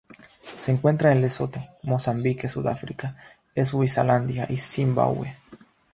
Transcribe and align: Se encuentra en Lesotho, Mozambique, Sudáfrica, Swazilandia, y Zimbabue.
Se 0.59 0.71
encuentra 0.71 1.11
en 1.11 1.21
Lesotho, 1.21 1.59
Mozambique, 1.83 2.47
Sudáfrica, 2.47 3.15
Swazilandia, 3.55 4.47
y 4.49 4.57
Zimbabue. 4.57 5.37